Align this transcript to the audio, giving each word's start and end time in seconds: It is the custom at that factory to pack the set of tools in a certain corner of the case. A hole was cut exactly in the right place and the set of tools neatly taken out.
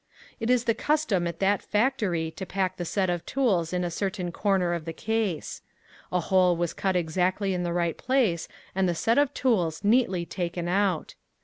It 0.39 0.49
is 0.49 0.63
the 0.63 0.73
custom 0.73 1.27
at 1.27 1.37
that 1.41 1.61
factory 1.61 2.31
to 2.31 2.43
pack 2.47 2.77
the 2.77 2.85
set 2.85 3.07
of 3.07 3.23
tools 3.23 3.71
in 3.71 3.83
a 3.83 3.91
certain 3.91 4.31
corner 4.31 4.73
of 4.73 4.85
the 4.85 4.93
case. 4.93 5.61
A 6.11 6.19
hole 6.19 6.55
was 6.57 6.73
cut 6.73 6.95
exactly 6.95 7.53
in 7.53 7.61
the 7.61 7.71
right 7.71 7.95
place 7.99 8.47
and 8.73 8.89
the 8.89 8.95
set 8.95 9.19
of 9.19 9.31
tools 9.35 9.83
neatly 9.83 10.25
taken 10.25 10.67
out. 10.67 11.13